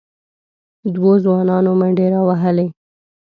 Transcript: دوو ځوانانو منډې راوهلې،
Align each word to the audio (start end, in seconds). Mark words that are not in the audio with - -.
دوو 0.93 1.11
ځوانانو 1.23 1.71
منډې 1.79 2.07
راوهلې، 2.13 2.67